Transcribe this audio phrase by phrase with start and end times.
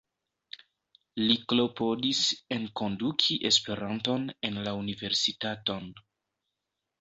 [1.23, 2.21] Li klopodis
[2.57, 5.93] enkonduki Esperanton en la universitaton.